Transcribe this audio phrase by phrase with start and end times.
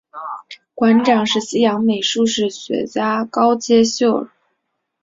[0.73, 4.29] 馆长是西洋美术史学家高阶秀尔。